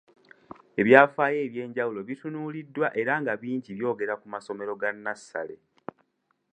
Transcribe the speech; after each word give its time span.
Ebyafaayo 0.81 1.39
eby’enjawulo 1.47 1.99
bitunuuliddwa 2.07 2.87
era 3.01 3.13
nga 3.21 3.33
bingi 3.41 3.71
byogera 3.77 4.13
ku 4.21 4.25
masomero 4.33 4.73
ga 4.81 4.89
nnassale. 4.95 5.55